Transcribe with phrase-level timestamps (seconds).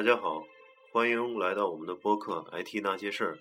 [0.00, 0.42] 大家好，
[0.92, 3.38] 欢迎来到我们的播客《IT 那些事儿》。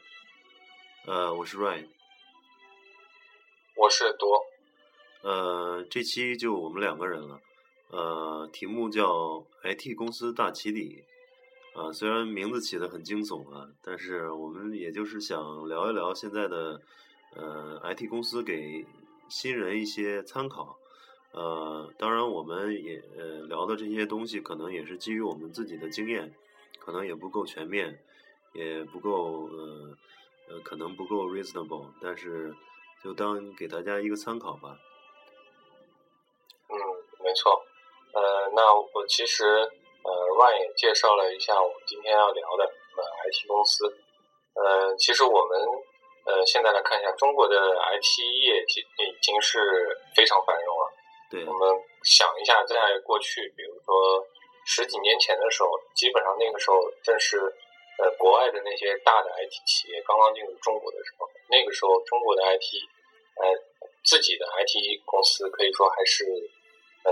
[1.09, 1.87] 呃，我是 Ryan，
[3.77, 4.41] 我是多。
[5.21, 7.39] 呃，这期就我们两个人了。
[7.91, 9.07] 呃，题目叫
[9.63, 11.01] 《IT 公司大起底》。
[11.81, 16.81] 啊，虽然名字起的很惊悚啊，但是我们也就是想聊一聊现在的
[17.37, 18.85] 呃 IT 公司给
[19.29, 20.77] 新人一些参考。
[21.31, 26.33] 呃，当然我们也呃聊的这些东西，可能也是基于我们自己的经验，
[26.79, 28.03] 可能也不够全面，
[28.53, 29.97] 也不够呃
[30.49, 32.53] 呃可能不够 reasonable，但是
[33.03, 34.77] 就当给大家一个参考吧。
[36.69, 36.75] 嗯，
[37.23, 37.63] 没错。
[38.13, 43.85] 呃，那我其实呃 Ryan 也介绍了一下我们今天要聊的呃 IT 公司。
[44.55, 45.59] 呃，其实我们
[46.25, 49.59] 呃现在来看一下中国的 IT 业已已经是
[50.15, 50.93] 非常繁荣了。
[51.29, 51.69] 对，我们
[52.03, 54.25] 想一下，在过去，比如说
[54.69, 57.41] 十几年前的时候，基本上那个时候正是
[57.97, 62.69] 呃国外的那些大的 IT 企业刚刚进入中国的时候，那个时候中国的 IT
[63.41, 63.49] 呃
[64.05, 66.23] 自己的 IT 公司可以说还是
[67.01, 67.09] 呃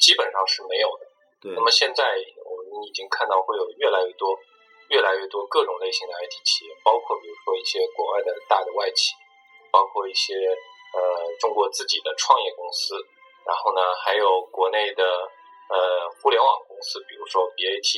[0.00, 1.06] 基本上是没有的。
[1.40, 1.54] 对。
[1.54, 2.02] 那么现在
[2.42, 4.34] 我们已经看到会有越来越多、
[4.88, 9.14] 越来越多各种类型的 IT 企业，包括比如说一些国外的大的外企，
[9.70, 10.34] 包括一些。
[10.92, 10.98] 呃，
[11.38, 12.96] 中国自己的创业公司，
[13.46, 15.04] 然后呢，还有国内的
[15.70, 17.90] 呃互联网公司，比如说 BAT，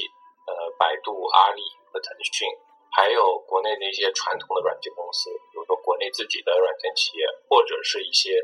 [0.47, 2.47] 呃，百度、阿里和腾讯，
[2.92, 8.37] 还有国内的一些传统的软件公司，比如说国内自己的软件企业，或者是一些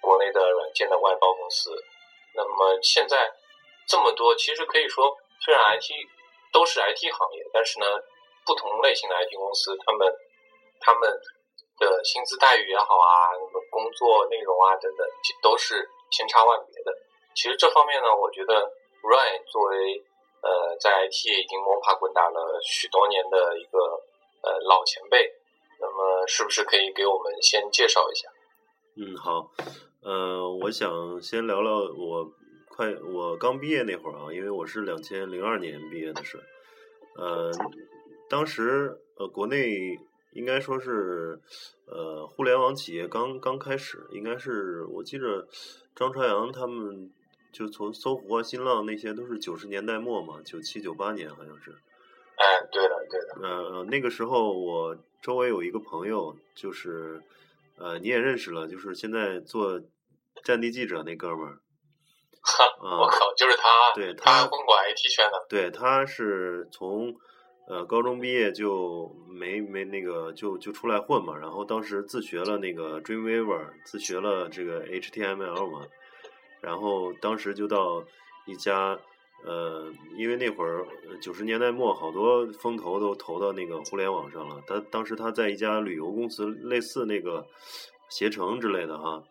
[0.00, 1.70] 国内的软件的外包公司。
[2.34, 3.30] 那么现在
[3.86, 5.92] 这么多，其实可以说，虽然 IT
[6.52, 7.86] 都是 IT 行业，但是呢，
[8.46, 10.08] 不同类型的 IT 公司，他们
[10.80, 11.20] 他们。
[11.80, 15.06] 的薪资待遇也好啊，那么工作内容啊等等，
[15.40, 16.92] 都是千差万别的。
[17.34, 18.70] 其实这方面呢，我觉得
[19.02, 20.04] Ryan 作为
[20.42, 23.78] 呃在 IT 已经摸爬滚打了许多年的一个
[24.42, 25.32] 呃老前辈，
[25.80, 28.28] 那么是不是可以给我们先介绍一下？
[28.96, 29.50] 嗯，好，
[30.02, 32.32] 呃，我想先聊聊我
[32.68, 36.38] 快我刚毕业那会儿啊，因为我是两千零二年毕业的事，
[37.16, 37.50] 呃，
[38.28, 39.98] 当时呃国内。
[40.32, 41.40] 应该说是，
[41.88, 45.44] 呃，互联网企业刚刚开始，应该是我记着
[45.92, 47.10] 张朝阳他们
[47.52, 51.72] 就从搜狐啊、新浪那些都是九十年代末嘛，九七九八年好像是。
[52.36, 53.48] 哎，对的，对的。
[53.48, 57.22] 呃，那个时候我周围有一个朋友，就是
[57.76, 59.80] 呃你也认识了，就是现在做
[60.42, 61.60] 战地记者那哥们儿。
[62.42, 63.92] 哈，我靠，就是他。
[63.94, 65.46] 对他混过 IT 圈的。
[65.48, 67.16] 对，他是从。
[67.68, 75.86] 呃，高中毕业就没没那个就就出来混嘛，然后当时自学了那个 Dreamweaver，自学了这个 HTML 嘛，
[76.60, 78.02] 然后当时就到
[78.46, 78.98] 一家
[79.44, 80.86] 呃，因为那会儿
[81.22, 87.46] 九十年代末好多风投都投到那个互联网上了，他当时他在一家旅游公司，类似那个
[88.10, 89.22] 携程之类的哈。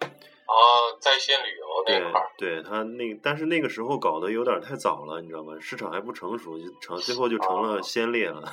[0.49, 5.55] 哦，在线旅游那块儿，对他那，但是那个时候搞得有点太早了，你知道吗？
[5.59, 8.41] 市场还不成熟，就成最后就成了先烈了。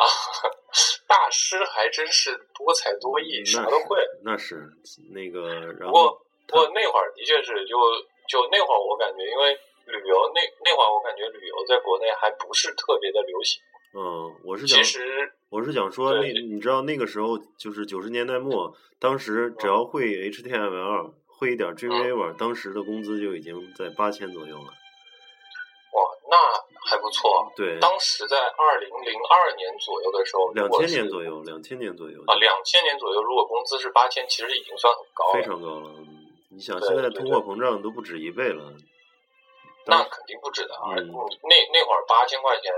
[0.00, 0.02] 啊，
[1.06, 3.98] 大师还真是多才多艺，啥都会。
[4.24, 4.72] 那是
[5.12, 6.18] 那个，然后
[6.50, 7.78] 不过那会儿的确是，就
[8.28, 9.54] 就那会儿我感觉，因为
[9.86, 13.62] 旅游那那会儿我感觉旅游在国内还不是特别的流行。
[13.92, 24.70] 嗯，我是想，其实我是想说，那你知道那个时候就是九十年代末，当时只要会 HTML，会一点 Java，当时的工资就已经在八千左右了。
[25.90, 26.36] 哇，那
[26.88, 27.50] 还不错。
[27.56, 35.90] 对，当时在二零零二年左右的时候，两千年左右，两千年左右啊，两千年左右，如果工资是八千，其实已经算很高了，非常高了。
[36.50, 38.74] 你想，现在通货膨胀都不止一倍了。
[39.86, 40.94] 那肯定不止的啊！
[40.94, 42.70] 那那会儿八千块钱，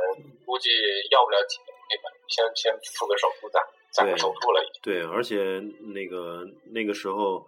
[0.47, 0.71] 估计
[1.11, 3.61] 要不了几年，那个先先付个首付攒，
[3.91, 4.81] 攒个首付了已经。
[4.83, 5.61] 对，而且
[5.93, 7.47] 那个那个时候，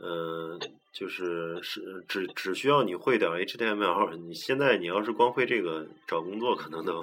[0.00, 0.58] 嗯，
[0.92, 7.02] 就是是只只需要你会点 HTML，你现在你要是光会这个找工作可能都，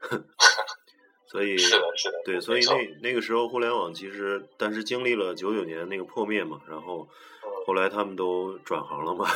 [1.30, 7.08] 所以是的，是的，对，所以那那个时候互联网其实，但是经历了九九年那个破灭嘛，然后。
[7.68, 9.26] 后来他们都转行了嘛，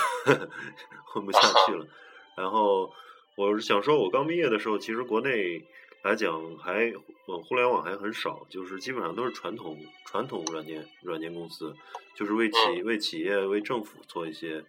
[1.05, 1.87] 混不下去了。
[2.35, 2.91] 然后
[3.37, 5.63] 我是想说，我刚毕业的时候，其实国内
[6.01, 6.91] 来讲还
[7.27, 11.77] 呃互联网还很少，就是基本上都是传统传统软件软件公司，
[12.15, 14.65] 就是为企为企业为政府做一些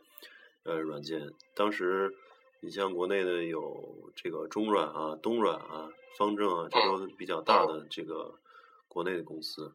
[0.63, 1.31] 呃软件。
[1.55, 2.13] 当时
[2.59, 8.37] 你像国内的有这个中软啊、东软啊、方正啊，这都比较大的这个
[8.89, 9.71] 国内的公司。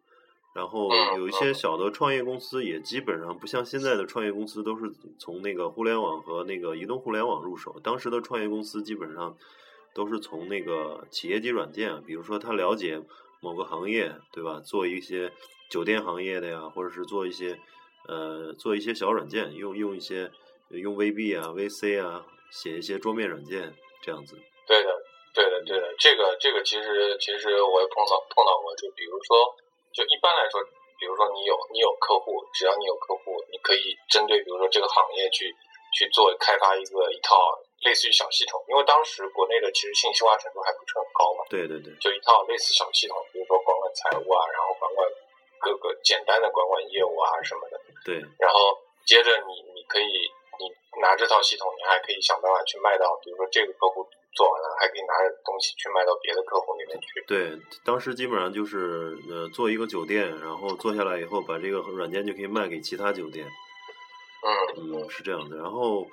[0.55, 7.79] 然后有一些小的创业公司也基本上不像现在的创业公司都是从那个互联网和那个移动互联网入手。
[7.83, 9.37] 当时的创业公司基本上
[9.95, 13.01] 都是从那个企业级软件，比如说他了解
[13.41, 14.61] 某个行业，对吧？
[14.61, 15.33] 做一些
[15.71, 17.59] 酒店行业的呀，或者是做一些
[18.09, 20.31] 呃做一些小软件，用用一些
[20.71, 23.73] 用 VB 啊、VC 啊，写一些桌面软件
[24.03, 24.37] 这样子。
[24.67, 24.91] 对的，
[25.35, 29.37] 对的，对的，这个这个其实其实我也碰到碰到过，就比如说，
[29.99, 30.63] 就一般来说，
[30.95, 35.51] 比如说你有你有客户，只要你有客户，你可以针对比如说这个行业去
[35.99, 37.35] 去做开发一个一套
[37.83, 41.43] 类似于小系统，因为当时国内的其实信息化程度还不是很高嘛。
[41.51, 41.91] 对对对。
[41.99, 45.03] 就一套类似小系统，比如说管管财务啊，然后管管
[45.59, 47.75] 各个简单的管管业务啊什么的。
[48.07, 48.23] 对。
[48.39, 50.31] 然后接着你你可以
[50.63, 50.71] 你
[51.03, 54.07] 拿这套系统，你还可以想办法去卖到，比如说这个客户。
[54.35, 57.25] 做完了还可以拿着东西去卖到别的客户那边去。
[57.27, 63.47] 对，当时基本上就是呃做一个酒店，然后做下来以后，把这个软件就可以卖给其他酒店。
[64.77, 65.57] 嗯嗯，是这样的。
[65.57, 66.07] 然后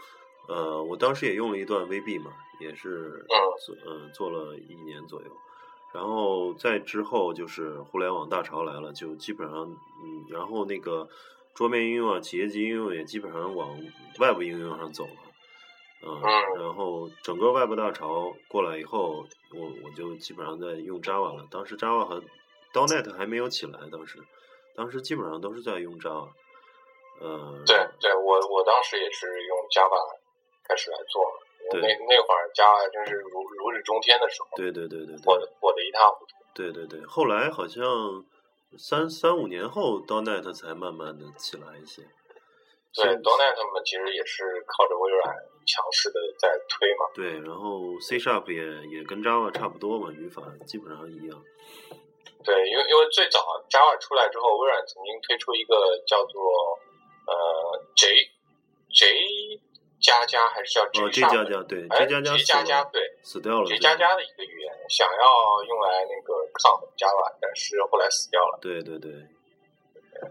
[0.47, 3.25] 呃，我当时也用了一段 VB 嘛，也是
[3.63, 5.27] 做嗯做了一年左右。
[5.94, 9.63] 然后在之后就是互联网大潮来了，就基本上
[10.03, 11.07] 嗯，然后那个
[11.53, 13.79] 桌面应用啊、企业级应用也基本上往
[14.19, 15.25] 外部应用上走了。
[16.06, 16.22] 嗯，
[16.62, 21.48] 然后整个外部大潮过来以后，我我就基本上在用 Java 了。
[21.50, 22.22] 当时 Java 和
[22.74, 24.19] .NET 还没有起来，当时，
[24.75, 26.30] 当时基本上都是在用 Java。
[27.22, 29.98] 嗯，对对，我我当时也是用 Java
[30.63, 31.24] 开始来做，
[31.74, 34.50] 那那会儿 Java 真是如如日中天的时候。
[34.56, 36.36] 对对对对，火的火的一塌糊涂。
[36.54, 37.84] 对对对，后来好像
[38.78, 42.04] 三三五年后，.NET 才慢慢的起来一些。
[42.94, 47.06] 对，.NET 们其实也是靠着微软强势的在推嘛。
[47.13, 51.41] 对，然后 C Sharp 也也跟 Java 差不多嘛，语法基本上一样。
[52.44, 53.39] 对，因为因为最早
[53.69, 55.75] Java 出来之后，微软曾经推出一个
[56.06, 56.41] 叫做
[57.27, 58.13] 呃 J
[58.94, 59.59] J
[60.00, 68.59] 加加还是叫 J 加加对 J 加加 J 加加对死掉了 J 加加的一个语言，想要用来那个抗衡 Java，但是后来死掉了。
[68.62, 69.12] 对对对。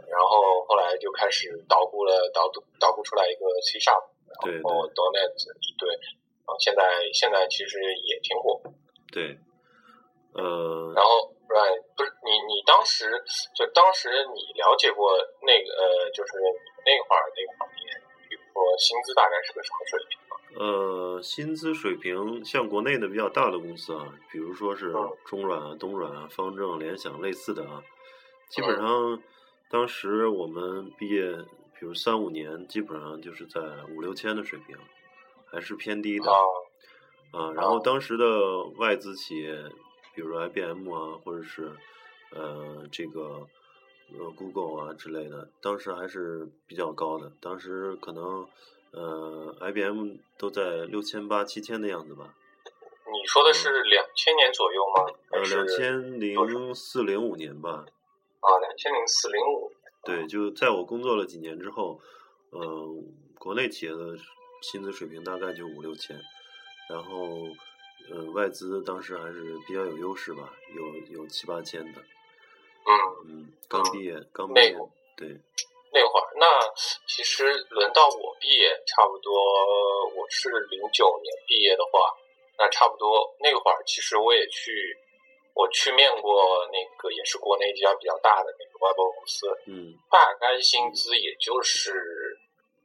[0.08, 4.02] 然后后来就开始捣鼓了，捣鼓捣鼓出来一个 C Sharp，
[4.42, 5.88] 然后堆，
[6.44, 6.82] 然后现在
[7.12, 8.60] 现在其实也挺火。
[9.12, 9.38] 对，
[10.34, 13.22] 呃，然后 Right 不是你你当时
[13.54, 16.32] 就当时你了解过那个呃，就是
[16.84, 20.36] 那块儿那个行业，比如说薪资大概是个什么水平吗？
[20.58, 24.92] 呃，薪资水平像国内的比较大的公司啊，比如说是
[25.24, 27.82] 中软啊、东软啊、方正、联想类似的啊，
[28.48, 29.22] 基本上。
[29.70, 31.22] 当时我们毕业，
[31.84, 33.60] 比如三五年，基本上就是在
[33.90, 34.74] 五六千的水平，
[35.44, 36.32] 还是偏低的。
[37.30, 39.70] 啊，然后当时的外资企业，
[40.14, 41.70] 比如 IBM 啊，或者是
[42.30, 43.46] 呃这个
[44.18, 47.30] 呃 Google 啊之类的，当时还是比较高的。
[47.38, 48.48] 当时可能
[48.92, 52.34] 呃 IBM 都在六千八七千的样子吧。
[53.12, 55.12] 你说的是两千年左右吗？
[55.32, 57.84] 呃，两千零四零五年吧。
[58.40, 59.70] 啊，两千零四零五。
[60.04, 62.00] 对，就在我工作了几年之后，
[62.50, 62.60] 呃，
[63.38, 64.16] 国内企业的
[64.60, 66.20] 薪资水平大概就五六千，
[66.90, 67.48] 然后，
[68.10, 72.00] 呃，外资当时还是比较有优势吧，有有七八千的。
[72.00, 72.92] 嗯。
[73.26, 74.76] 嗯，刚毕业，刚毕业。
[75.16, 75.40] 对。
[75.92, 76.46] 那会儿，那
[77.06, 79.32] 其实轮到我毕业，差不多
[80.16, 82.00] 我是零九年毕业的话，
[82.58, 84.98] 那差不多那会儿，其实我也去。
[85.54, 92.38] 我去面过那个，也是国内一家比较大的那个外包公司，嗯，大概薪资也就是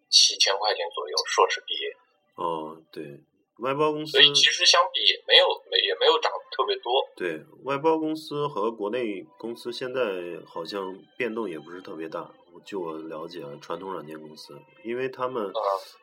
[0.10, 1.92] 七千块钱左右，硕士毕业。
[2.36, 3.20] 哦，对
[3.58, 7.06] 外包公司，所以其实相比也没有没也没有涨特别多。
[7.16, 10.02] 对外包公司和国内公司现在
[10.46, 12.32] 好像变动也不是特别大。
[12.66, 15.52] 据我了解，传统软件公司，因为他们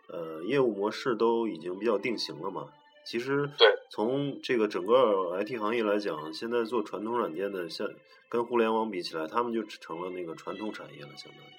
[0.08, 2.72] 呃业务模式都已经比较定型了嘛。
[3.06, 7.86] 其实，对，从这个整个 IT 行业来讲，现在做传统软件的，像
[8.28, 11.52] 跟互联网比起来，他们就成了那个传统产业了，相当于。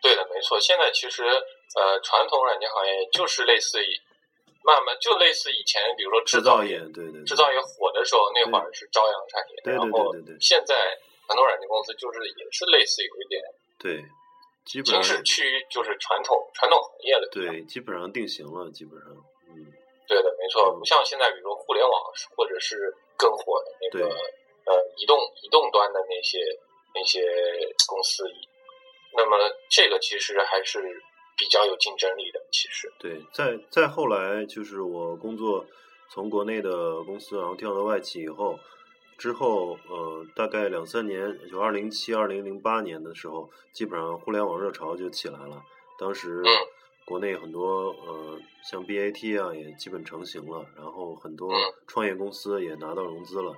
[0.00, 0.60] 对的，没错。
[0.60, 3.90] 现在其实，呃，传统软件行业就是类似于，
[4.62, 13.42] 慢慢就类似以前，比如说制造业，对对，制造业火的时候，那会儿是朝阳产业，对对对对对现在很多软件公司就是也是类似有一点，
[13.78, 14.04] 对，
[14.64, 19.24] 基本上是趋于就是传统传统行业的，对，基本上定型了，基本上，嗯。
[20.08, 21.92] 对的，没错，不像现在，比如说互联网，
[22.34, 26.38] 或者是更火的那个呃移动移动端的那些
[26.94, 27.20] 那些
[27.86, 28.24] 公司，
[29.14, 29.36] 那么
[29.68, 30.80] 这个其实还是
[31.36, 32.40] 比较有竞争力的。
[32.50, 35.66] 其实，对，再再后来就是我工作
[36.08, 38.58] 从国内的公司，然后调到外企以后，
[39.18, 45.62] 之后呃大概两三年，就二零七二零零八年的时候，基本上互联网热潮就起来了，
[45.98, 46.42] 当时。
[47.08, 53.56] 国内很多呃，像 BAT 啊，也基本成型了，然后很多嗯创业公司也拿到融资了。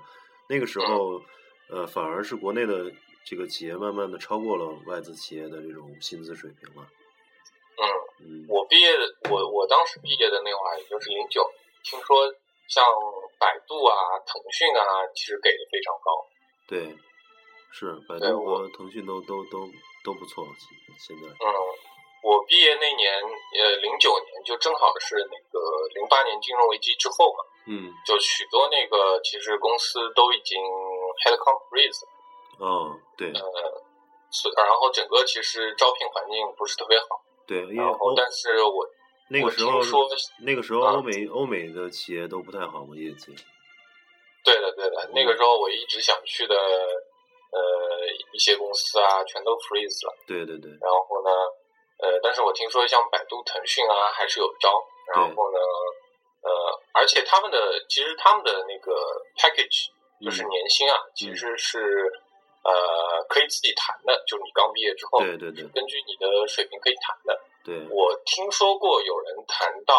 [0.49, 1.21] 那个时候，
[1.69, 2.93] 呃，反而是国内的
[3.25, 6.87] 这个企业慢慢的超过了外资企业的这种薪资水平了。
[7.77, 7.83] 嗯，
[8.21, 11.43] 嗯，我毕业的，我我当时毕业的那会儿，也就是零九，
[11.83, 12.33] 听说
[12.69, 12.85] 像
[13.41, 16.09] 百度啊、腾讯啊，其实给的非常高。
[16.69, 16.97] 对，
[17.73, 19.67] 是百度和腾讯都都都
[20.05, 20.47] 都不错，
[20.99, 21.27] 现在。
[21.29, 21.47] 嗯，
[22.23, 25.59] 我毕业那年，呃，零九年就正好是那个
[25.95, 30.61] 零八年金融危机之后嘛，嗯，就许多那个其实公司都已经
[31.25, 32.03] headcount freeze，
[32.59, 33.41] 哦，对呃，
[34.31, 38.89] 所然后整个其实招聘环境不是特别好，对，因为然后但是我我
[39.31, 40.09] 那个时候听说
[40.45, 43.35] 那个时候啊欧美欧美的企业都不太好嘛，业绩。
[44.43, 47.59] 对的对的，那个时候我一直想去的呃
[48.33, 50.17] 一些公司啊，全都 freeze 了。
[50.27, 51.31] 对对对，然后呢，
[52.03, 54.71] 呃，但是我听说像百度、腾讯啊，还是有招。
[55.13, 55.59] 然后呢，
[56.43, 58.93] 呃，而且他们的其实他们的那个
[59.37, 59.89] package
[60.25, 61.79] 就是嗯年薪啊，其实是
[62.63, 67.41] 呃可以自己谈的，就是你刚毕业之后，对对对根据你的水平可以谈的。
[67.65, 69.95] 对，我听说过有人谈到，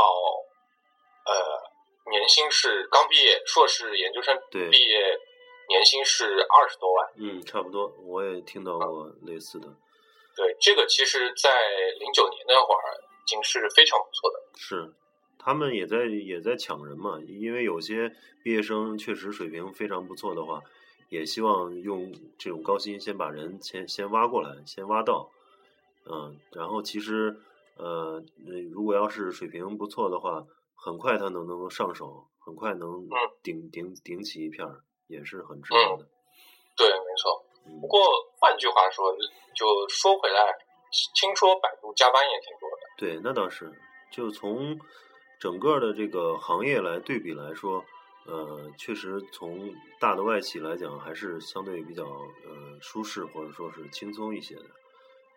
[1.25, 5.19] 呃，年薪是刚毕业硕士研究生毕业，
[5.67, 7.11] 年薪是二十多万。
[7.17, 9.67] 嗯，差不多，我也听到过类似的，
[10.35, 11.49] 对，这个其实，在
[11.99, 14.39] 零九年那会儿已经是非常不错的。
[14.55, 14.93] 是，
[15.37, 20.61] 他们也在也在抢人嘛，因为有些毕业生确实水平非常不错的话，
[21.09, 25.29] 也希望用这种高薪先把人先先挖过来，先挖到，
[26.05, 27.35] 嗯，然后其实
[27.75, 28.23] 呃，
[28.71, 30.45] 如果要是水平不错的话，
[30.75, 33.07] 很快他能能够上手，很快能
[33.43, 36.07] 顶顶顶起一片儿，也是很值得的。
[36.77, 37.45] 对，没错。
[37.65, 38.01] 嗯不过
[38.39, 39.15] 换句话说，
[39.55, 40.57] 就说回来，
[41.15, 42.87] 听说百度加班也挺多的。
[42.97, 43.71] 对，那倒是。
[44.11, 44.77] 就从
[45.39, 47.85] 整个的这个行业来对比来说，
[48.25, 54.65] 呃，确实从大的外企来讲，还是相对比较呃舒适或者说是轻松一些的，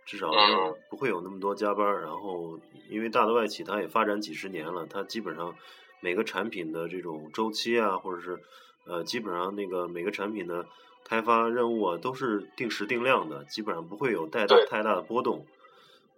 [0.05, 1.87] 至少没有嗯不会有那么多加班。
[2.01, 2.59] 然后，
[2.91, 5.55] 因为大的外企它也发展几十年了，它基本上
[6.01, 8.43] 每个产品的这种周期啊，或者是
[8.87, 10.67] 呃，基本上那个每个产品的
[11.05, 15.47] 开发任务啊，都是定时定量的，基本上不会有太大太大的波动。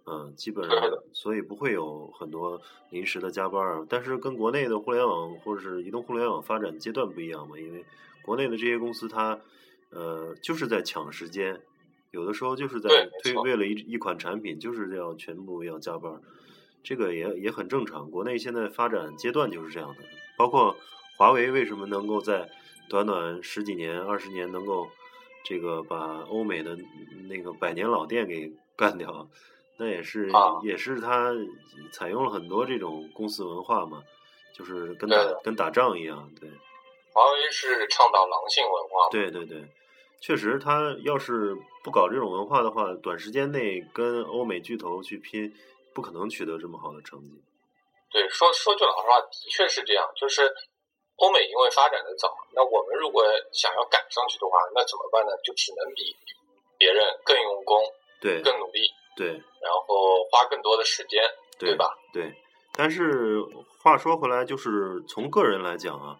[0.09, 0.79] 嗯，基本上，
[1.11, 3.85] 所以不会有很多临时的加班儿。
[3.89, 7.83] 但是跟国内的互联网或者是移动互联网发展阶段不一样嘛，因为
[8.21, 9.37] 国内的这些公司它
[9.89, 11.59] 呃就是在抢时间，
[12.11, 16.21] 有的时候就是在推为了一一款产品，就是要全部要加班儿，
[16.81, 18.09] 这个也也很正常。
[18.09, 20.03] 国内现在发展阶段就是这样的，
[20.37, 20.77] 包括
[21.17, 22.49] 华为为什么能够在
[22.89, 24.89] 短短十几年、二十年能够
[25.43, 26.77] 这个把欧美的
[27.29, 29.27] 那个百年老店给干掉，
[29.77, 31.33] 那也是、啊也是他
[31.91, 34.03] 采用了很多这种公司文化嘛，
[34.53, 36.49] 就是跟打跟打仗一样，对
[37.13, 39.65] 华为是倡导狼性文化，对对对，
[40.19, 45.53] 确实，他要是不搞这种文化的话，短时间内跟欧美巨头去拼，
[45.93, 47.41] 不可能取得这么好的成绩。
[48.11, 50.07] 对，说说句老实话，的确是这样。
[50.15, 50.49] 就是
[51.17, 55.31] 欧美因为发展的早，那我们如果想要赶上去的话，那怎么办呢？
[55.43, 56.15] 就只能比
[56.77, 57.81] 别人更用功、
[58.21, 61.23] 对更努力，对然后花更多的时间，
[61.57, 61.97] 对吧？
[62.13, 62.31] 对，
[62.73, 63.41] 但是
[63.81, 66.19] 话说回来，就是从个人来讲啊，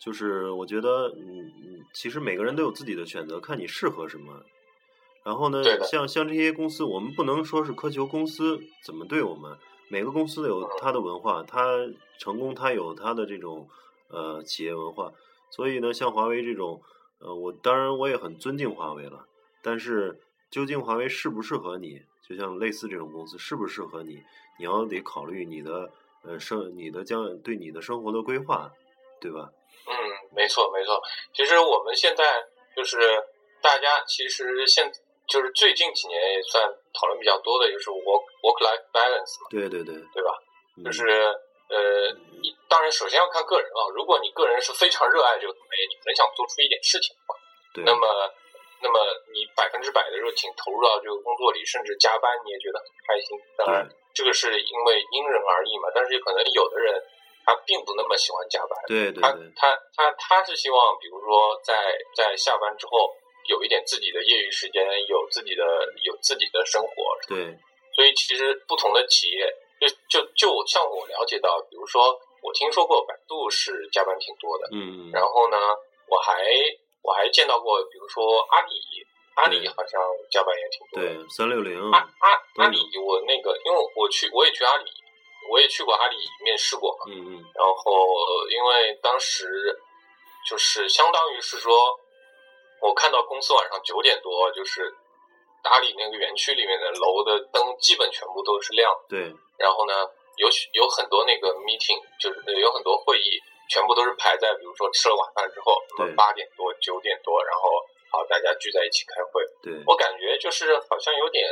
[0.00, 4.42] 就是我觉得，嗯嗯，其实每个人都有自己的选择，看你适合什么。
[5.22, 9.56] 然后呢像像这些公司，我们不能说是苛求公司怎么对我们，
[9.88, 11.86] 每个公司有嗯它的文化，它
[12.18, 13.68] 成功它有它的这种
[14.08, 15.12] 呃企业文化，
[15.50, 16.82] 所以呢，像华为这种，
[17.20, 19.26] 呃，我当然我也很尊敬华为了，
[19.62, 24.22] 但是究竟华为适不适合你，就像类似这种公司适不适合你，
[24.58, 25.90] 你要得考虑你的
[26.22, 28.70] 呃生你的将对你的生活的规划，
[29.20, 29.50] 对吧？
[29.86, 29.94] 嗯，
[30.34, 31.00] 没错没错。
[31.32, 32.24] 其实我们现在
[32.76, 32.98] 就是
[33.62, 34.90] 大家其实现
[35.26, 40.30] 就是最近几年也算讨论比较多的，就是 work work life balance 嘛，对对对，对吧？
[40.76, 41.04] 嗯就是
[41.68, 43.80] 呃，你当然首先要看个人啊。
[43.94, 47.36] 如果你个人是非常热爱这个行业，你很想做出一点事情的话，
[47.84, 48.32] 那么
[48.80, 48.98] 那么
[49.32, 53.36] 你百分之百的热情投入到这个工作里，甚至加班你也觉得很开心。
[53.56, 55.88] 当然，这个是因为因人而异嘛。
[55.94, 57.02] 但是可能有的人
[57.44, 61.74] 他并不那么喜欢加班，他对对他他他他是希望，比如说在
[62.14, 63.12] 在下班之后
[63.46, 65.64] 有一点自己的业余时间，有自己的
[66.04, 66.92] 有自己的生活。
[67.28, 67.56] 对
[67.94, 75.56] 所以其实不同的企业，就就就像我了解到，比如说我听说过百度是加班挺多的，嗯嗯然后呢，
[76.08, 76.42] 我还
[77.02, 78.74] 我还见到过，比如说阿里
[79.36, 81.14] 阿里好像加班也挺多的。
[81.14, 81.78] 对，三六零。
[81.92, 84.90] 阿阿阿里，我那个，因为我去，我也去阿里，
[85.50, 87.04] 我也去过阿里面试过嘛。
[87.06, 87.44] 嗯嗯。
[87.54, 87.92] 然后，
[88.50, 89.78] 因为当时
[90.48, 91.72] 就是相当于是说，
[92.80, 94.92] 我看到公司晚上九点多，就是
[95.68, 98.90] 阿里那个园区里面的楼的灯基本全部都是亮。
[99.08, 99.32] 对。
[99.56, 99.92] 然后呢，
[100.36, 103.40] 有有很多那个 meeting，就是有很多会议。
[103.70, 107.68] 全部都是排在，比如说吃了晚饭之后，那么八点多、九点多，然后
[108.10, 109.44] 好大家聚在一起开会。
[109.62, 111.44] 对，我感觉就是好像有点，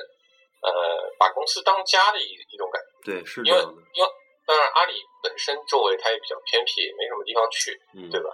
[0.63, 3.13] 呃，把公司当家的一一种感觉。
[3.13, 3.61] 对，是因为
[3.93, 4.11] 因为
[4.47, 7.79] 当然阿里本身周围它也比较偏僻，没什么地方去，
[8.11, 8.31] 对吧？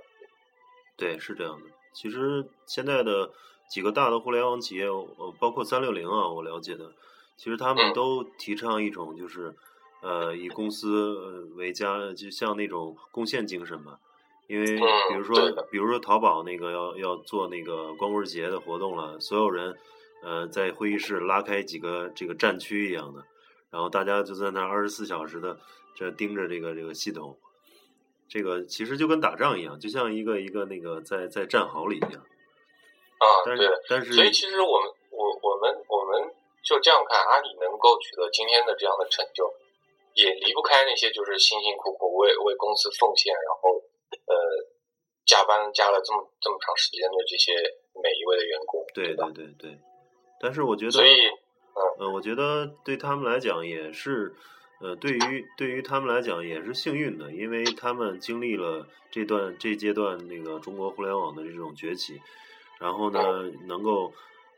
[0.97, 1.67] 对，是这样的。
[1.93, 3.29] 其实现在的
[3.73, 6.93] 几个大的互联网企业，呃，包括三六零啊，我了解的，
[7.37, 9.55] 其实他们都提倡一种就是。
[10.05, 13.99] 呃，以公司为家，就像那种贡献精神嘛。
[14.49, 19.77] 因为比如说，比如说淘宝那个要要做那个光棍节的活动了，所有人
[20.21, 23.25] 呃在会议室拉开几个这个战区一样的，
[23.71, 25.57] 然后大家就在那二十四小时的
[25.95, 27.39] 这盯着这个这个系统，
[28.27, 32.25] 这个其实就跟打仗一样，就像一个一个那个在在战壕里一样。
[33.23, 39.47] 啊，但是但是，所以其实我们我我们我们就这样看，阿里能够取得今天的这样的成就。
[40.15, 43.81] 也离不开那些就是辛辛苦苦为为公司奉献，然后
[44.27, 44.35] 呃
[45.25, 47.55] 加班加了这么这么长时间的这些
[47.95, 48.85] 每一位的员工。
[48.93, 49.79] 对对对对。
[50.39, 51.29] 但是我觉得，所以
[51.99, 54.35] 嗯，我觉得对他们来讲也是，
[54.83, 62.21] 呃，对于对于他们来讲也是幸运的，因为他们经历了这段这阶段那个中国互联网的这种崛起，
[62.83, 63.21] 然后呢
[63.69, 64.13] 能够。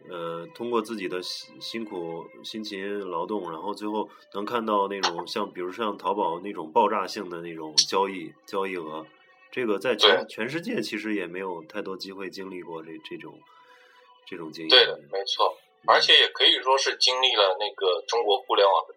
[0.07, 9.07] 呃，通过自己的辛辛苦辛勤劳动，然后最后能看到那种像，比如像淘宝那种爆炸性的那种交易交易额，
[9.51, 13.41] 这个在全全世界其实也没有太多机会经历过这这种
[14.27, 14.69] 这种经验。
[14.69, 15.57] 对的，没错，
[15.87, 18.95] 而且也可以说是经历了那个中国互联网的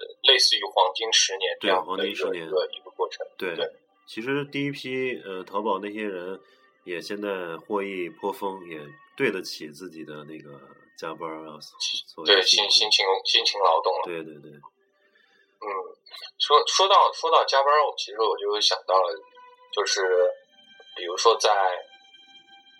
[0.00, 3.26] 呃，类似于黄金十年这样的一个一个一个过程。
[3.36, 3.54] 对，
[4.06, 6.40] 其实第一批呃淘宝那些人
[6.88, 8.80] 也现在获益颇丰，也。
[9.18, 10.48] 对得起自己的那个
[10.96, 11.58] 加班啊，
[12.24, 14.02] 对辛辛勤辛勤劳动了。
[14.04, 14.48] 对对对。
[14.52, 15.66] 嗯，
[16.38, 19.10] 说说到说到加班，我其实我就想到了，
[19.74, 20.06] 就是
[20.94, 21.50] 比如说在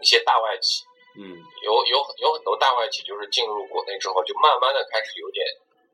[0.01, 0.85] 一些大外企，
[1.19, 5.45] 嗯，有有有很多大外企，就是进入国内之后，就慢慢的开始有点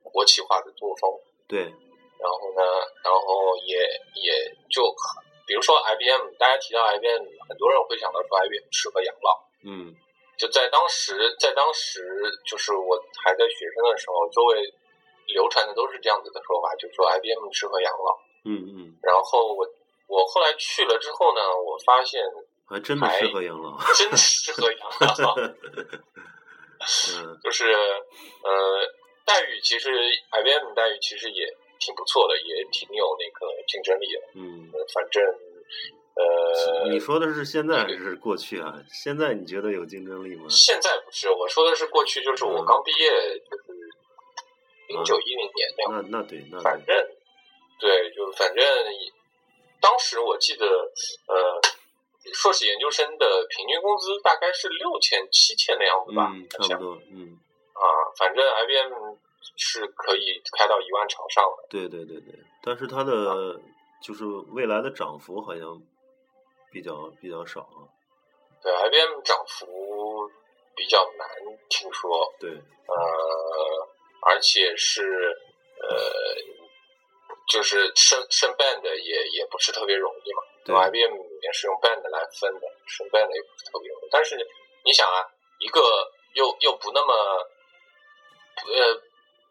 [0.02, 1.10] 国企化的作风。
[1.48, 1.62] 对。
[1.62, 2.60] 然后呢，
[3.02, 3.78] 然后也
[4.20, 4.94] 也就
[5.46, 9.44] 比如说 IBM，大家提到 IBM，很多人会想到说 IBM 适合养老。
[9.64, 9.94] 嗯。
[10.36, 12.02] 就在当时，在当时，
[12.44, 14.74] 就是我还在学生的时候，周围
[15.28, 18.18] 流传的都是这样子的说法，就说 IBM 适合养老。
[18.44, 18.98] 嗯嗯。
[19.02, 19.64] 然后我
[20.08, 22.20] 我后来去了之后呢，我发现
[22.68, 25.34] 还真的适合养老，真适合养老。
[27.14, 27.38] 嗯。
[27.44, 28.50] 就是呃，
[29.24, 29.90] 待遇其实
[30.32, 31.46] IBM 待遇其实也
[31.84, 34.20] 挺不错的，也挺有那个竞争力的。
[34.34, 34.72] 嗯。
[34.94, 35.22] 反正。
[36.16, 38.78] 呃，你说的是现在还是过去啊？
[38.88, 40.46] 现在你觉得有竞争力吗？
[40.48, 43.10] 现在不是，我说的是过去，就是我刚毕业，
[43.50, 43.64] 就是
[44.86, 46.08] 零九一零年那样。
[46.08, 46.94] 那那对，那反正
[47.80, 48.64] 对，就反正
[49.80, 50.64] 当时我记得，
[51.26, 51.60] 呃，
[52.32, 56.30] 硕士研究生的平均工资大概是六千七千的样子吧，
[56.68, 57.36] 差不多，嗯。
[57.72, 57.82] 啊，
[58.16, 58.92] 反正 IBM
[59.56, 61.66] 是可以开到一万朝上的。
[61.70, 63.60] 对对对对，但是它的
[64.02, 65.82] 就是未来的涨幅好像。
[66.74, 67.86] 比较比较少啊，
[68.60, 70.28] 对，IBM 涨幅
[70.74, 71.28] 比较难
[71.68, 73.88] 听说，对，呃，
[74.26, 75.06] 而且是
[75.80, 75.96] 呃，
[77.46, 84.34] 就是升升 band 也也不是特别容易嘛，对，IBM 里面是用 band 来分的，升 band 也不是特别容易，但是
[84.84, 85.22] 你想啊，
[85.60, 85.80] 一个
[86.32, 87.14] 又又不那么
[88.66, 89.00] 呃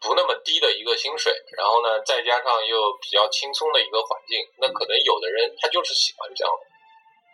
[0.04, 6.68] 不那么低的一个薪水，然后呢，再加上又比较轻松的一个环境，那可能有的人他就是喜欢这样的。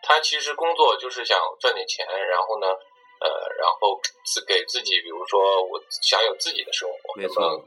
[0.02, 3.28] 他其实工作就是想赚点钱，然后呢，呃，
[3.58, 7.64] 然后自给自己，比如说我想有自己的生活，没错，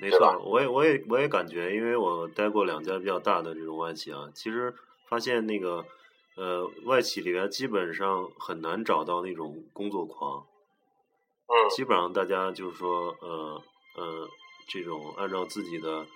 [0.00, 4.72] 没错，我也我也我也感觉，因为我待过两家比较大的这种外企啊，其实
[5.08, 5.84] 发现那个
[6.36, 10.46] 呃外企里边基本上很难找到那种工作狂，
[11.46, 13.62] 嗯，基本上大家就是说呃
[13.94, 14.28] 呃
[14.68, 16.06] 这种按照自己的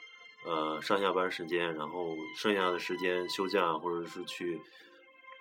[0.47, 4.61] 呃上下班时间，然后剩下的时间休假或者是去。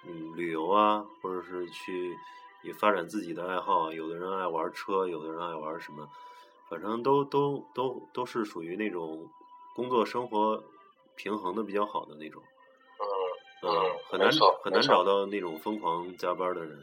[0.05, 2.13] 嗯，旅游啊，或者是去
[2.61, 3.89] 也发展自己的爱好。
[3.93, 6.05] 有的人爱玩车，有的人爱玩什么，
[6.67, 9.31] 反正都都都都是属于那种
[9.73, 10.61] 工作生活
[11.15, 12.43] 平衡的比较好的那种。
[12.99, 14.29] 嗯嗯，很难
[14.61, 16.77] 很难找到那种疯狂加班的人。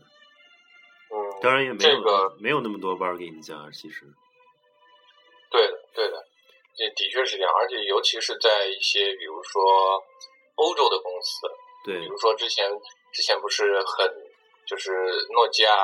[1.11, 4.07] 嗯，当然也没这个有没有那么多班给你加，其实。
[6.81, 9.61] 对的，确是这样，而且尤其是在一些比如说
[10.57, 11.47] 欧洲的公司，
[11.85, 12.71] 对比如说之前
[13.13, 14.09] 之前不是很
[14.67, 14.91] 就是
[15.31, 15.77] 诺基亚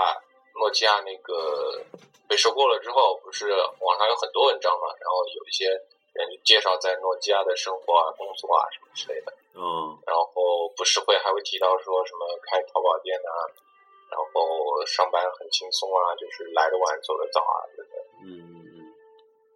[0.59, 1.85] 诺基亚那个
[2.26, 5.68] 被收购了之后，不是网上有很多文章嘛，然后有一些
[6.14, 13.30] 人就介绍在诺基亚的生活啊、工作啊什么之类的，嗯，然后不是会还会提到说什么开淘宝店啊，
[14.11, 18.94] 然后上班很轻松啊，就是来的晚走的早啊，等等，嗯嗯嗯，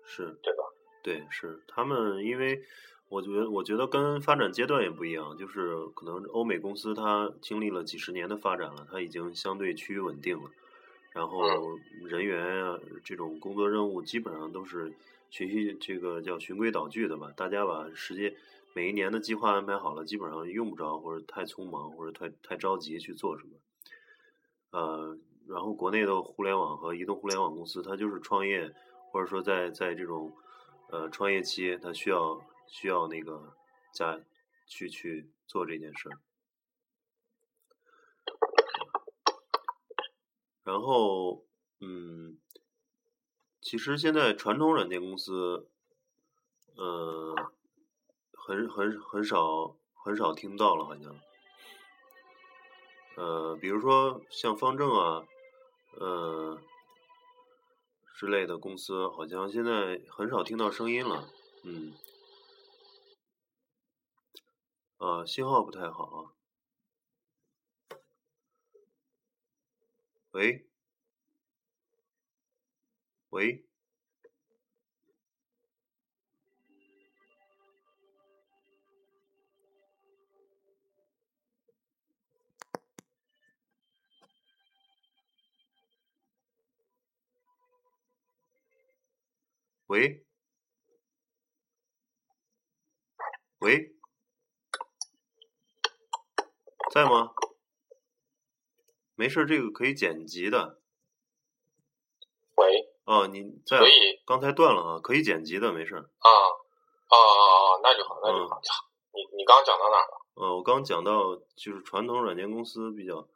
[0.05, 0.38] 是。
[0.42, 0.64] 对吧？
[1.02, 2.62] 对，是他们，因为
[3.08, 10.50] 我觉得，我觉得跟发展阶段也不一样，就是可能欧美公司它经历了几十年的发展了，它已经相对趋于稳定了，
[11.12, 11.42] 然后
[12.04, 14.92] 人员啊这种工作任务基本上都是
[15.30, 18.34] 循序这个叫循规蹈矩的吧，大家把时间
[18.74, 28.74] 每一年的计划安排好了，基本上用不着或者太匆忙或者太太着急去做什么，呃，然后国内的互联网和移动互联网公司，它就是创业。
[29.12, 30.32] 或者说在在这种
[30.90, 33.55] 呃创业期，他需要需要那个
[33.92, 34.20] 加
[34.66, 36.18] 去去做这件事儿。
[40.62, 41.44] 然后，
[41.81, 42.38] 嗯，
[43.61, 45.68] 其实现在传统软件公司，
[46.76, 47.35] 呃，
[48.33, 51.20] 很很很少很少听到了，好像。
[53.16, 55.26] 呃，比如说像方正啊，
[55.98, 56.61] 呃。
[58.20, 61.26] 之类的公司好像现在很少听到声音了，
[61.64, 61.94] 嗯，
[64.98, 66.35] 啊，信号不太好，
[70.33, 70.68] 喂，
[73.30, 73.64] 喂，
[89.90, 90.24] 喂，
[93.59, 93.92] 喂，
[96.92, 97.33] 在吗？
[99.16, 100.81] 没事，这个可以剪辑的。
[102.55, 103.88] 喂，哦，你在可？
[103.88, 105.96] 以刚才断了啊，可以剪辑的，没事。
[105.96, 108.61] 啊啊啊啊，那就好，那就好。
[109.12, 110.22] 你你刚刚讲到哪了？
[110.35, 113.29] 呃，我刚讲到就是传统软件公司比较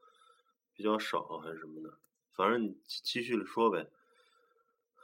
[0.73, 1.99] 比较少还是什么的，
[2.37, 3.81] 反正你继继续说呗。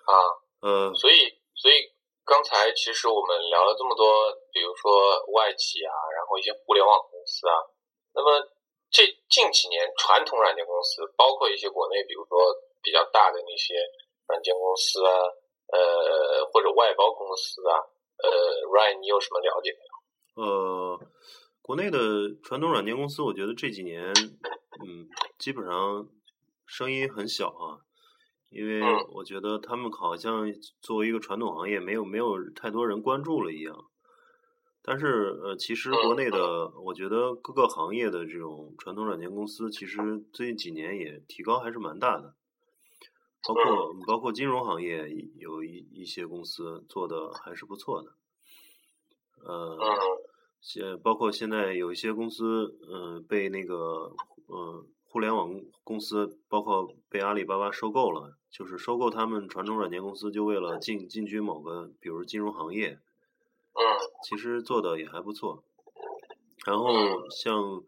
[0.05, 0.15] 啊，
[0.61, 1.93] 呃，所以所以
[2.25, 7.53] 刚才其实我们聊了这么多，比如说外企啊，然后一些互联网公司啊，
[8.15, 8.49] 那么
[8.91, 12.39] 这近几年传统软件公司，包括一些国内，比如说
[12.81, 13.75] 比较大的那些
[14.27, 15.13] 软件公司啊，
[15.69, 17.77] 呃，或者外包公司啊，
[18.25, 18.31] 呃
[18.73, 20.43] ，Ryan，你有什么了解没有？
[20.43, 21.01] 呃，
[21.61, 21.99] 国内的
[22.43, 24.15] 传统软件公司，我觉得这几年，
[24.83, 26.09] 嗯，基本上
[26.65, 27.85] 声音很小啊，
[28.51, 29.07] 因为嗯。
[29.13, 33.87] 我觉得他们好像作为一个传统行业，没有没有太多人关注了一样。
[34.83, 39.99] 但是呃，其实国内的，我觉得各个行业的这种传统软件公司，其实
[40.33, 42.35] 最近几年也提高还是蛮大的，
[43.47, 45.09] 包括包括金融行业
[45.39, 48.13] 有一一些公司做的还是不错的，
[49.45, 49.77] 呃。
[49.81, 49.97] 嗯。
[50.63, 54.15] 现包括现在有一些公司，嗯、被那个
[54.47, 55.49] 呃互联网
[55.83, 62.99] 公司，包括被阿里巴巴收购了，就是收购他们传统软件公司，就为了进进军某个，比如金融行业，
[63.75, 63.81] 嗯
[64.23, 65.63] 其实做的也还不错。
[66.67, 67.83] 然后像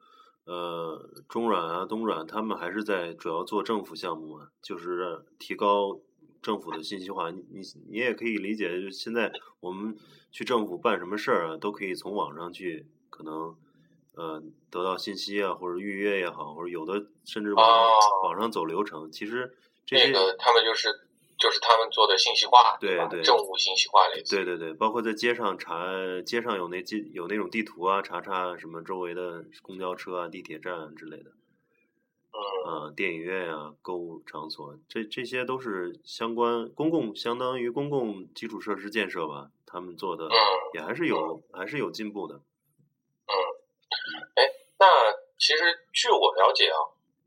[0.44, 6.00] 呃中软啊、东软，他们还是在主要做政府项目嘛，就是提高
[6.40, 7.30] 政府的信息化。
[7.30, 9.96] 你你你也可以理解，就现在我们
[10.30, 13.54] 去政府办什么事儿啊，都可以从网上去可能
[14.14, 17.90] 呃得到信息啊，或者预约也好，或者有的甚至网上、哦
[18.24, 19.10] 网上走流程。
[19.12, 20.88] 其实这个他们就是
[21.38, 24.36] 就是他们做的信息化，吧对对政务信息化类似。
[24.36, 25.76] 对对对，包括在街上查，
[26.24, 31.30] 街上有那街有那种地图啊，查查什么周围的公交车啊、地铁站啊之类的，
[32.32, 40.36] 嗯啊、电影院啊、购物场所，这这些都是相关公共，相当于公共基础设施建设吧，他们做的嗯
[40.74, 42.36] 也还是有还是有进步的。
[42.36, 43.34] 嗯，
[44.36, 44.42] 哎，
[44.78, 44.86] 那
[45.38, 46.78] 其实据我了解啊，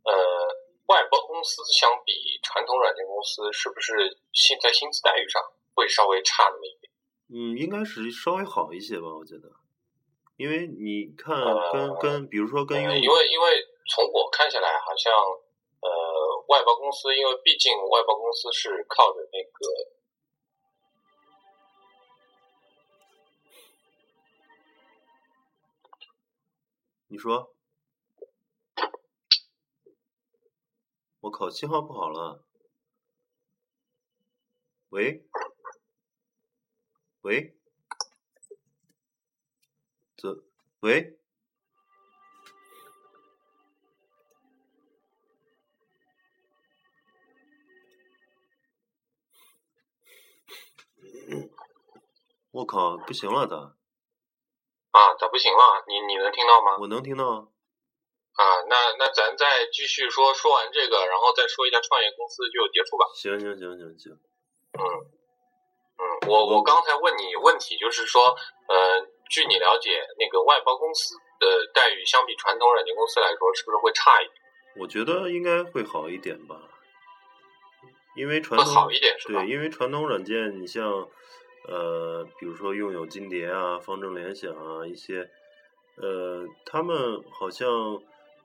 [0.06, 0.14] 呃，
[0.88, 5.42] 外包公司相比传统软件公司，是不是薪在薪资待遇上
[5.74, 6.92] 会稍微差那么一点？
[7.30, 9.50] 嗯，应该是稍微好一些吧，我觉得，
[10.38, 15.12] 因为你看呃跟跟比如说跟用呃因为因为从我看下来，好像
[15.82, 15.90] 呃，
[16.48, 19.68] 外包公司，因为毕竟外包公司是靠着那个
[27.08, 27.55] 你说，
[31.26, 32.46] 我靠，信号不好了。
[34.90, 35.28] 喂？
[37.22, 37.58] 喂？
[40.16, 40.44] 这？
[40.82, 41.18] 喂？
[52.52, 53.76] 我靠，不行了，咋？
[54.92, 55.84] 啊，咋不行了？
[55.88, 56.78] 你你能听到吗？
[56.82, 57.52] 我能听到。
[58.36, 63.06] 啊，那那咱再继续说，说完这个，然后再说一下创业公司就结束吧。
[63.16, 64.12] 行行行行行。
[64.76, 64.84] 嗯
[65.98, 68.36] 嗯，我我刚才问你问题，就是说，
[68.68, 74.36] 呃，据你了解，那个外包公司的待遇相比传统软件公司来说，是不是会差一点？
[74.78, 76.60] 我觉得应该会好一点吧，
[78.18, 79.42] 因为传统好一点是吧？
[79.42, 81.10] 对，因为传统软件，你像。
[81.68, 85.28] 呃，比如说用友金蝶啊、方正联想啊一些，
[85.98, 87.68] 呃，他们好像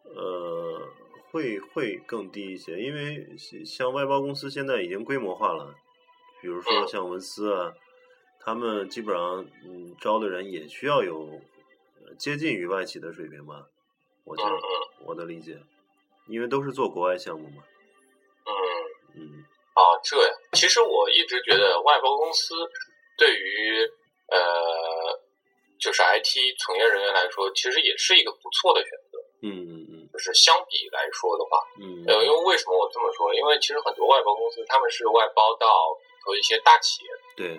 [0.04, 0.88] 呃
[1.30, 3.26] 会会更低一些，因为
[3.64, 5.74] 像外包公司现在已经规模化了，
[6.40, 7.74] 比如说像文思啊，
[8.40, 11.40] 他们基本上嗯招的人也需要有
[12.18, 13.66] 接近于外企的水平吧，
[14.24, 14.56] 我觉得
[15.04, 15.58] 我的理解，
[16.26, 17.62] 因为都是做国外项目嘛。
[18.46, 18.52] 嗯
[19.14, 22.54] 嗯，哦，这样，其实我一直觉得外包公司。
[23.18, 23.86] 对于
[24.28, 25.20] 呃，
[25.78, 29.18] 就是 IT 从业人员来说，其实也是一个不错的选择。
[29.42, 29.79] 嗯。
[30.20, 33.32] 就是相比来说的话，嗯，呃，因为为什么我这么说？
[33.34, 35.66] 因为其实很多外包公司他们是外包到
[36.20, 37.56] 和一些大企业，对，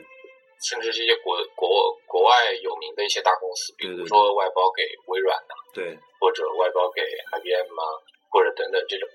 [0.62, 7.84] 甚至这些国国国外有名的一些大公司，比如说外包给微软的，对，或者外包给 IBM 啊，
[8.30, 9.10] 或者等等这种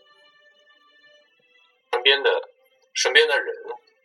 [1.92, 2.50] 身边的
[2.94, 3.54] 身边的人，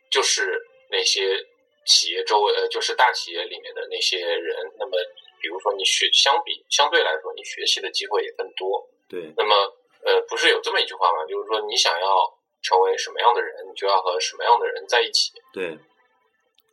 [0.08, 0.56] 就是
[0.88, 1.48] 那些。
[1.84, 4.92] 企业周围呃，就是大企业里面的那些人，那么
[5.40, 8.88] 比如说你学，相比相对来说，你学习的机会也更多。
[9.12, 9.32] 对。
[9.36, 9.54] 那么
[10.04, 11.26] 呃，不是有这么一句话吗？
[11.28, 12.08] 就是说你想要
[12.62, 15.30] 成为什么样的人，你就要和什么样的人在一起。
[15.52, 15.78] 对。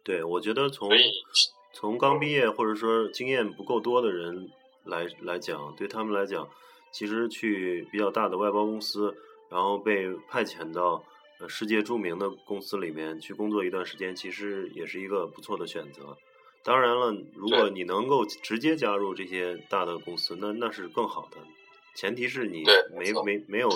[0.06, 0.90] 对，我觉得从
[1.74, 4.50] 从刚毕业或者说经验不够多的人
[4.86, 6.50] 来来讲，对他们来讲，
[6.94, 9.14] 其实去比较大的外包公司，
[9.52, 11.04] 然后被派遣到。
[11.42, 16.14] 呃，世界著名的公司里面去工作一段时间，其实也是一个不错的选择。
[16.66, 21.38] 当然了，如果你能够直接加入这些大的公司，那那是更好的。
[21.96, 22.64] 前提是你
[22.96, 23.70] 没没没有，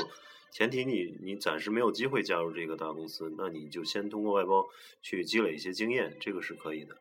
[0.52, 4.68] 前提你你暂时没有机会加入这个大公司，那你就先通过外包
[5.02, 6.94] 去积累一些经验，这个是可以的。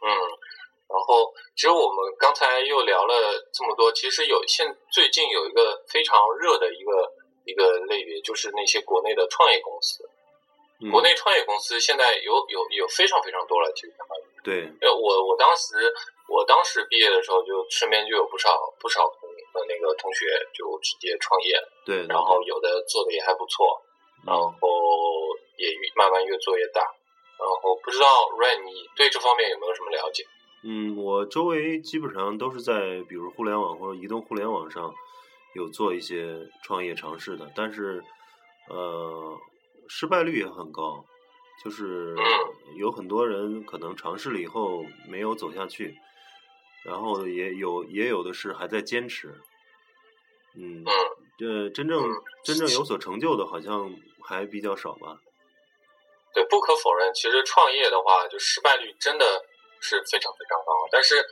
[0.00, 7.14] 嗯，然后其实我们刚才又聊了这么多，其实有现最近有一个非常热的一个。
[7.48, 10.06] 一个类别就是那些国内的创业公司，
[10.92, 14.86] 国内创业公司现在有有有非常非常多了，其实相当于对。
[14.86, 15.90] 呃，我我当时
[16.28, 19.27] 我当时毕业的时候，就身边就有不少不少同
[19.58, 22.06] 呃那个同学就直接创业，对。
[22.06, 23.82] 然后有的做的也还不错，
[24.24, 24.54] 然后
[25.58, 26.80] 也慢慢越做越大。
[27.38, 28.06] 然后不知道
[28.38, 30.22] Rain，你对这方面有没有什么了解？
[30.62, 34.94] 嗯，我周围基本上都是在比如互联网或者移动互联网上。
[35.54, 38.04] 有做一些创业尝试的，但是，
[38.68, 39.36] 呃，
[39.88, 41.02] 失败率也很高，
[41.64, 42.14] 就是
[42.76, 45.96] 有很多人可能尝试了以后没有走下去，
[46.84, 49.34] 然后也有也有的是还在坚持，
[50.56, 50.84] 嗯，
[51.38, 52.10] 这真正
[52.44, 53.90] 真正有所成就的，好像
[54.22, 55.18] 还比较少吧。
[56.34, 59.24] 对，不可否认，其实创业的话，就失败率真的
[59.80, 61.24] 是非常非常高，但是。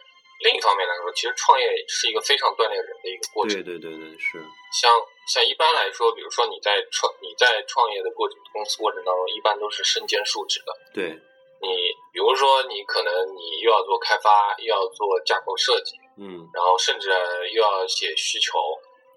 [0.45, 3.57] 另一方面来说，其实创业是一个非常锻炼人的一个过程。
[3.57, 4.37] 对对对对，是。
[4.71, 4.93] 像
[5.33, 10.77] 像一般来说，比如说你在创你在创业的过程公司过程当中，一般都是身兼数职的。
[10.93, 11.19] 对。
[11.63, 17.11] 你比如说，你可能你又要做开发，又要做架构设计，嗯，然后甚至
[17.53, 18.57] 又要写需求，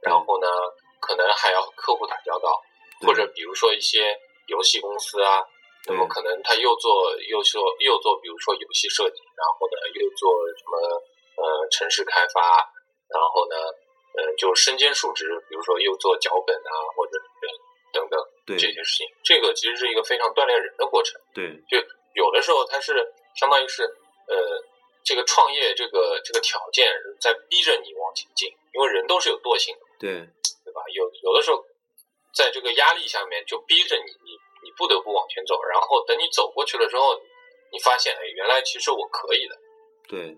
[0.02, 0.48] 然后呢，
[1.00, 2.62] 可能还要和客户打交道，
[3.08, 5.40] 或者比如说一些游戏公司啊。
[5.88, 10.76] 那么可能他又做又做又做，比如说游戏设计，然后呢又做什么
[11.40, 12.42] 呃城市开发，
[13.08, 13.56] 然后呢
[14.20, 17.14] 呃就身兼数职，比如说又做脚本啊或者
[17.94, 21.20] 等等这些事情，这个其实是一个非常锻炼人的过程。
[21.34, 21.80] 对，就
[22.20, 22.92] 有的时候它是
[23.40, 23.84] 相当于是
[24.28, 24.36] 呃
[25.08, 29.82] 这个创业这个这个条件在逼着你往前进，因为人都是有惰性的。
[29.98, 30.12] 对，
[30.66, 30.84] 对吧？
[30.94, 31.64] 有有的时候
[32.36, 34.38] 在这个压力下面就逼着你你。
[34.62, 37.16] 你不得不往前走，然后等你走过去了之后，
[37.72, 39.56] 你发现，哎，原来其实我可以的。
[40.06, 40.38] 对，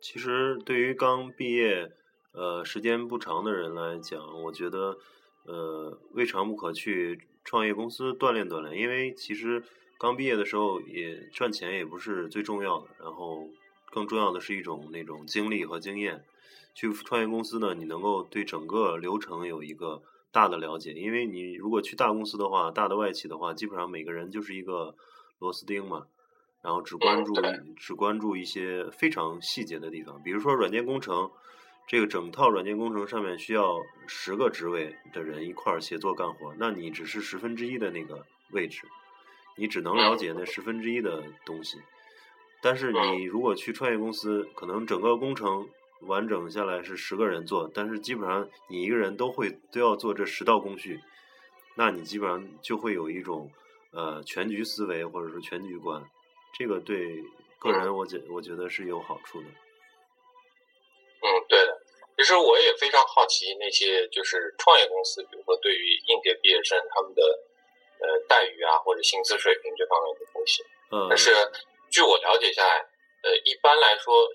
[0.00, 1.86] 其实对于刚毕业、
[2.32, 4.96] 呃时间不长的人来讲，我觉得，
[5.44, 8.74] 呃，未尝不可去创业公司锻炼锻炼。
[8.74, 9.62] 因为其实
[9.98, 13.48] 刚毕业的时候，也赚钱也不是最重要的，然后
[13.90, 16.24] 更重要的是一种那种经历和经验。
[16.74, 20.02] 去创业公司呢，你能够对整个流程有一个。
[20.30, 24.94] 大的了解，因为你如果去大公司的话，大的外企的话，基本上每个人就是一个
[25.38, 26.06] 螺丝钉嘛，
[26.60, 27.32] 然后只关注
[27.78, 31.30] 只关注一些非常细节的地方，比如说软件工程，
[31.88, 38.86] 这个整套软件工程上面需要十个职位的人一块儿协作干活，那你只是十分之一的那个位置，
[39.58, 41.78] 你只能了解那十分之一的东西。
[42.62, 45.68] 但是你如果去创业公司，可能整个工程
[46.02, 51.00] 完整下来是十个人做，但是基本上你一个人都会都要做这十道工序，
[51.76, 53.50] 那你基本上就会有一种
[53.92, 56.02] 呃全局思维或者说全局观，
[56.58, 57.22] 这个对
[57.58, 59.46] 个人我觉我觉得是有好处的。
[59.46, 61.82] 嗯，对的。
[62.16, 67.22] 其实我也非常好奇那些就是创业公司，比如说对于应届毕业生他们的
[68.00, 71.34] 呃待遇啊或者薪资水平这方面的东西，嗯，但是。
[71.90, 72.76] 据我了解下来，
[73.22, 74.28] 呃，一般来说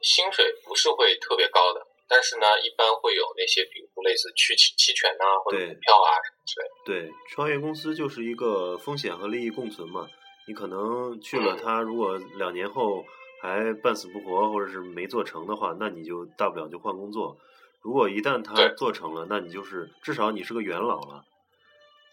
[0.00, 6.72] 薪水不是会特别高的，但是呢，一般会有那些，比如类似期期权啊，或者股票啊什么之类的。
[6.86, 10.08] 对，创业公司就是一个风险和利益共存嘛。
[10.46, 13.04] 你可能去了，他如果两年后
[13.42, 17.36] 还半死不活，或者是没做成的话，那你就大不了就换工作。
[17.82, 21.24] 如果一旦他做成了，那你就是至少你是个元老了。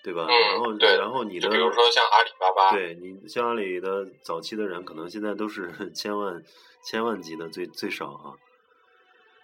[0.08, 0.26] 对吧？
[0.26, 6.42] 然后，然后你的，比如说像阿里巴巴，对你像阿里的早期的人，可能现在都是 千万、
[6.82, 8.32] 千万级的最最少啊。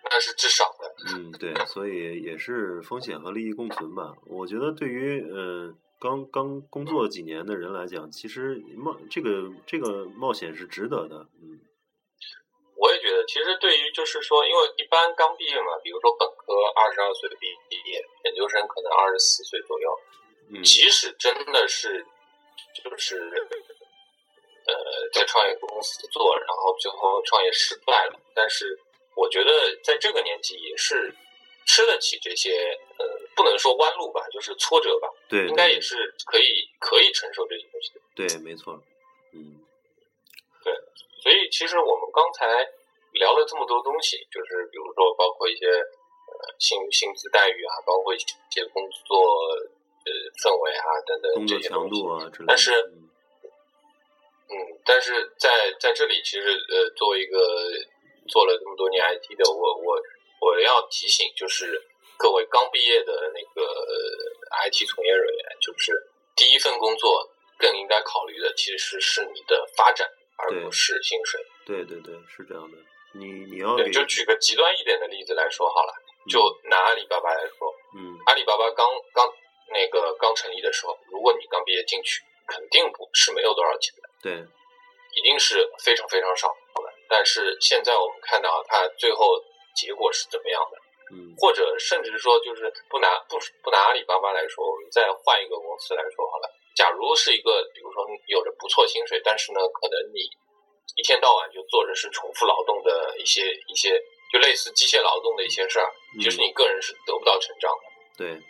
[0.09, 0.95] 那是至少的。
[1.17, 4.13] 嗯，对，所以也是风险和利益共存吧。
[4.25, 11.27] 我觉得对于呃刚刚工作几年的人来讲，其实冒这个这个冒险是值得的。
[11.43, 11.59] 嗯，
[12.77, 19.91] 我也觉得，其实对于就是说，因为一般刚毕业嘛，比如说本科二十二岁毕毕业，研究生可能二十四岁左右。
[20.61, 22.05] 即使真的是，
[22.83, 23.17] 就是
[24.67, 28.79] 呃，在创业公司做，然后最后创业失败了，但是
[29.15, 31.13] 我觉得在这个年纪也是
[31.65, 38.01] 吃得起这些呃，不能说弯路吧，就是挫折吧，对，应该也是可以可以承受这些东西的。
[38.13, 38.79] 对，没错，
[39.33, 39.59] 嗯，
[40.63, 40.73] 对，
[41.21, 42.45] 所以其实我们刚才
[43.13, 49.17] 聊了这么多东西，就是比如说包括一些呃薪薪资待遇啊，包括一些工作。
[50.05, 50.11] 呃，
[50.43, 52.47] 氛围啊，等等工作强度啊之类的。
[52.47, 52.71] 但是，
[54.49, 57.39] 嗯，但是在在这里，其实呃，作为一个
[58.27, 59.97] 做了这么多年 IT 的，我我
[60.41, 61.81] 我要提醒，就是
[62.17, 63.63] 各位刚毕业的那个
[64.67, 65.93] IT 从业人员，就是
[66.35, 70.05] 第一份工作更应该考虑的，其实是你的发展，
[70.37, 71.41] 而不是薪水。
[71.65, 72.77] 对对对，是这样的。
[73.15, 75.93] 你你要就举个极端一点的例子来说好了，
[76.29, 76.39] 就
[76.69, 79.31] 拿阿里巴巴来说，嗯，阿里巴巴刚刚。
[79.73, 84.31] 那个刚成立的时候，如果你刚毕业进去，肯定不是没有多少钱的，对，
[85.17, 86.55] 一定是非常非常少的。
[87.09, 89.41] 但是现在我们看到它最后
[89.75, 90.77] 结果是怎么样的？
[91.11, 96.49] 嗯，或者甚至说就是不拿不不拿阿里巴巴来说，我们再换一个公司来说好了。
[96.75, 100.21] 假如是一个，比如说有着不错薪水，但是呢，可能你
[100.95, 107.83] 一天到晚就做着是重复劳动的一些一些，就类似机械劳动的一些事儿，其实你个人是得不到成长的。
[108.17, 108.41] 对。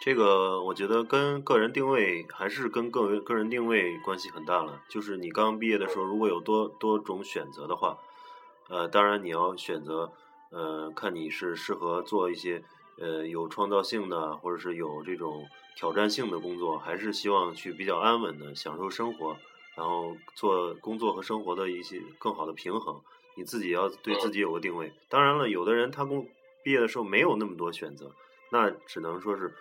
[0.00, 4.80] 这个我觉得跟个人定位还是跟个人个人定位关系很大了。
[4.88, 7.98] 就是你刚毕业的时候，如果有多多种选择的话，
[8.68, 10.12] 呃，当然你要选择，
[10.50, 12.62] 呃，看你是适合做一些
[12.98, 15.44] 呃有创造性的，或者是有这种
[15.76, 19.36] 挑战性的工作，还是希望去比较安稳的享受生活，
[19.74, 23.00] 然后做工作和生活的一些更好的平衡。
[23.36, 24.92] 你自己要对自己有个定位。
[25.08, 26.28] 当然了，有的人他工
[26.62, 28.12] 毕业的时候没有那么多选择，
[28.50, 29.52] 那只能说是。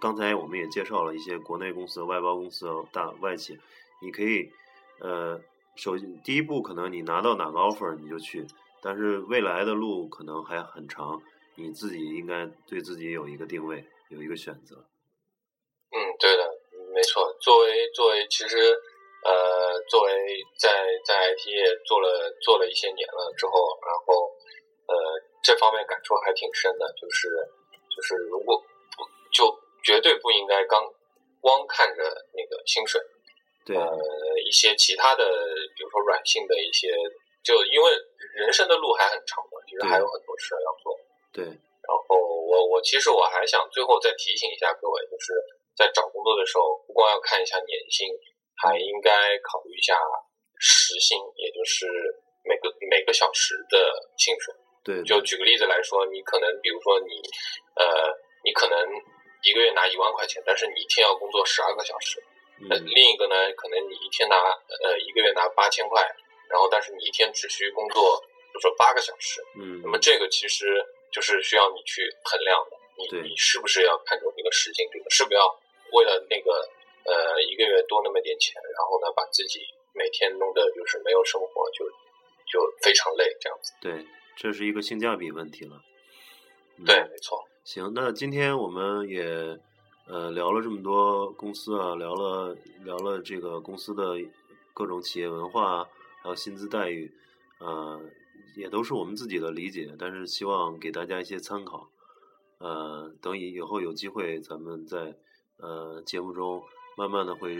[0.00, 3.58] 刚才我们也介绍了一些国内公司、外包公司、大外企，
[4.00, 4.50] 你可以，
[5.00, 5.40] 呃，
[5.76, 8.46] 首先第一步可能你拿到哪个 offer 你就去，
[8.80, 11.20] 但是未来的路可能还很长，
[11.56, 14.76] 你自己应该对自己有一个定位，有一个选择。
[15.90, 16.50] 嗯，对的，
[16.94, 17.36] 没错。
[17.40, 18.56] 作为作为，其实，
[19.24, 20.10] 呃，作为
[20.58, 20.70] 在
[21.04, 23.52] 在 IT 业做了做了一些年了之后，
[23.84, 24.24] 然后，
[24.86, 24.94] 呃，
[25.42, 27.28] 这方面感触还挺深的，就是
[27.94, 28.58] 就是如果
[28.96, 29.61] 不就。
[29.82, 30.82] 绝对不应该刚
[31.40, 32.02] 光看着
[32.32, 33.00] 那个薪水，
[33.66, 33.90] 对，呃，
[34.46, 35.24] 一些其他的，
[35.74, 36.94] 比如说软性的一些，
[37.42, 37.90] 就因为
[38.36, 40.94] 人生的路还很长嘛，其实还有很多事要做。
[41.32, 45.34] 对，然后我我其实我还想最后再提醒一下各位，就是
[45.74, 48.06] 在找工作的时候，不光要看一下年薪，
[48.62, 49.98] 还应该考虑一下
[50.60, 51.86] 时薪，也就是
[52.44, 54.54] 每个每个小时的薪水。
[54.84, 57.18] 对，就举个例子来说，你可能比如说你，
[57.74, 58.14] 呃，
[58.44, 58.78] 你可能。
[59.42, 62.22] 一个月拿一万块钱，但是你一天要工作十二个小时。
[62.70, 66.00] 呃，另一个呢，可能你一天拿呃一个月拿八千块，
[66.48, 69.42] 然后但是你一天只需工作，比如说八个小时。
[69.58, 69.80] 嗯。
[69.82, 72.76] 那么这个其实就是需要你去衡量的。
[72.94, 74.86] 你你是不是要看重这个时薪？
[74.92, 75.42] 这个是不是要
[75.92, 76.52] 为了那个
[77.04, 81.84] 呃一个月多那么点钱，然后呢把自己每天弄得就是没有生活，就
[82.46, 83.72] 就非常累这样子。
[83.80, 85.80] 对，这是一个性价比问题了。
[86.86, 87.42] 对，没错。
[87.64, 89.24] 行，那今天我们也
[90.08, 94.16] 呃聊了这么多公司啊，聊了聊了这个公司的
[94.74, 95.84] 各种企业文化，
[96.22, 97.10] 还有薪资待遇，
[97.60, 98.00] 呃，
[98.56, 101.88] 也都是我们自己的理解，但是希望给大家一些参考。
[102.58, 105.14] 呃，等以以后有机会，咱们在
[105.58, 106.62] 呃节目中
[106.96, 107.54] 慢慢的会，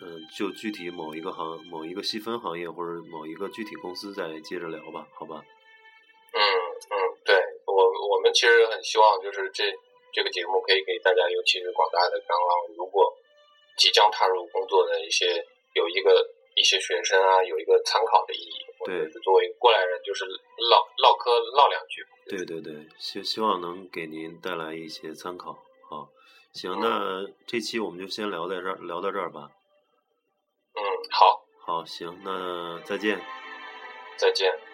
[0.00, 5.42] 嗯，就具体某一个行、某一个细分行业或者某一个具体公司再接着聊吧，好吧？
[6.32, 6.40] 嗯，
[8.32, 9.64] 们其实很希望就是这
[10.10, 13.12] 这个节目可以给大家，尤其是广大的刚刚如果
[13.76, 16.26] 即将踏入工作的一些有一个
[16.56, 18.64] 一些学生啊，有一个参考的意义。
[18.84, 22.04] 对，作为过来人，就是唠唠嗑唠两句。
[22.26, 25.52] 对对对，希希望能给您带来一些参考。
[25.88, 26.08] 好，
[26.52, 29.50] 行，那这期我们就先聊在这儿，聊到这儿吧。
[30.74, 30.80] 嗯，
[31.12, 31.44] 好。
[31.64, 33.20] 好，行，那再见。
[34.16, 34.71] 再见。